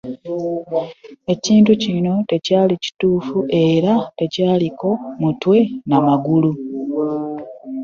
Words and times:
Ekintu 1.33 1.71
kino 1.83 2.13
tekyali 2.29 2.75
kituufu 2.83 3.37
era 3.65 3.91
nga 3.99 4.07
tekiriiko 4.17 4.89
Mutwe 5.21 5.57
na 5.89 5.97
magulu 6.07 6.51